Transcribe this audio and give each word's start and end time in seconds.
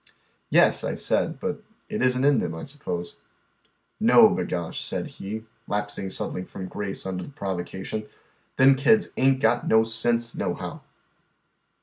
"Yes," 0.49 0.83
I 0.83 0.95
said," 0.95 1.39
but 1.39 1.61
it 1.87 2.01
isn't 2.01 2.23
in 2.25 2.39
them, 2.39 2.55
I 2.55 2.63
suppose."" 2.63 3.17
No, 3.99 4.29
Vgoah 4.33 4.69
•"said 4.75 5.05
he, 5.05 5.43
lapsing 5.67 6.09
suddenly 6.09 6.43
from 6.43 6.65
grace 6.67 7.05
under 7.05 7.21
the 7.25 7.29
provocation," 7.29 8.07
them 8.57 8.75
kida 8.75 9.13
ain't 9.15 9.41
got 9.41 9.67
no 9.67 9.83
sense, 9.83 10.33
nohow 10.33 10.81